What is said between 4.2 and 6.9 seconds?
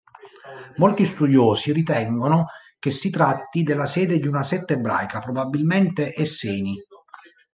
una setta ebraica, probabilmente Esseni.